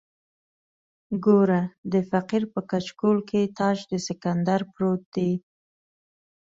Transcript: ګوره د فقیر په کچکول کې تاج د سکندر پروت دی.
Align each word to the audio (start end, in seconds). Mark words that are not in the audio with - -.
ګوره 1.25 1.61
د 1.91 1.93
فقیر 2.09 2.43
په 2.53 2.59
کچکول 2.69 3.17
کې 3.29 3.41
تاج 3.57 3.77
د 3.91 3.93
سکندر 4.07 4.61
پروت 4.73 5.01
دی. 5.15 5.31